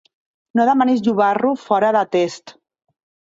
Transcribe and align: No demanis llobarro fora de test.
No 0.59 0.63
demanis 0.69 1.03
llobarro 1.07 1.51
fora 1.67 1.93
de 1.97 2.03
test. 2.17 2.55